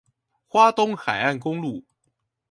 [0.47, 1.83] 花東海岸公路